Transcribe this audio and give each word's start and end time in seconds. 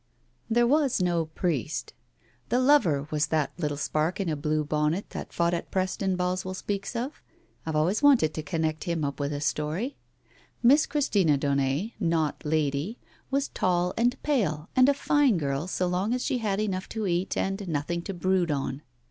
•••••••There 0.49 0.65
was 0.65 0.99
no 0.99 1.25
priest. 1.27 1.93
The 2.49 2.59
lover 2.59 3.07
was 3.11 3.27
that 3.27 3.51
"little 3.59 3.77
spark 3.77 4.19
in 4.19 4.29
a 4.29 4.35
blue 4.35 4.63
bonnet 4.65 5.11
that 5.11 5.31
fought 5.31 5.53
at 5.53 5.69
Preston" 5.69 6.15
Boswell 6.15 6.55
speaks 6.55 6.95
of. 6.95 7.21
Pve 7.67 7.75
always 7.75 8.01
wanted 8.01 8.33
to 8.33 8.41
connect 8.41 8.85
him 8.85 9.05
up 9.05 9.19
with 9.19 9.31
a 9.31 9.39
story. 9.39 9.97
Miss 10.63 10.87
Christina 10.87 11.37
Daunet— 11.37 11.93
not 11.99 12.43
Lady— 12.43 12.97
was 13.29 13.49
tall 13.49 13.93
and 13.95 14.17
pale, 14.23 14.69
and 14.75 14.89
a 14.89 14.95
fine 14.95 15.37
girl, 15.37 15.67
so 15.67 15.85
long 15.85 16.15
as 16.15 16.25
she 16.25 16.39
had 16.39 16.59
enough 16.59 16.89
to 16.89 17.05
eat, 17.05 17.37
and 17.37 17.67
nothing 17.67 18.01
to 18.01 18.13
brood 18.15 18.49
on. 18.49 18.81